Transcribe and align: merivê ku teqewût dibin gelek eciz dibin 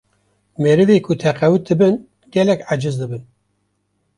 merivê 0.63 0.97
ku 1.05 1.13
teqewût 1.23 1.63
dibin 1.69 1.95
gelek 2.33 2.59
eciz 2.73 2.95
dibin 3.01 3.23